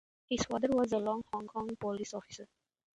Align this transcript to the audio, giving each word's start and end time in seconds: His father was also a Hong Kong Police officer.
His 0.31 0.41
father 0.45 0.67
was 0.71 0.93
also 0.93 1.19
a 1.31 1.37
Hong 1.37 1.45
Kong 1.47 1.75
Police 1.79 2.15
officer. 2.15 2.47